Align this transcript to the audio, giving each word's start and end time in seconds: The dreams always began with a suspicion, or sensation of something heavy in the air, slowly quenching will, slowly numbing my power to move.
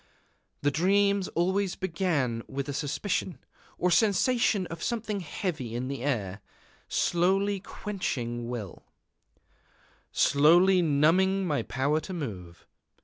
The 0.63 0.71
dreams 0.71 1.27
always 1.35 1.75
began 1.75 2.41
with 2.47 2.67
a 2.67 2.73
suspicion, 2.73 3.37
or 3.77 3.91
sensation 3.91 4.65
of 4.65 4.81
something 4.81 5.19
heavy 5.19 5.75
in 5.75 5.89
the 5.89 6.01
air, 6.01 6.41
slowly 6.87 7.59
quenching 7.59 8.49
will, 8.49 8.81
slowly 10.11 10.81
numbing 10.81 11.45
my 11.45 11.61
power 11.61 11.99
to 11.99 12.13
move. 12.13 12.65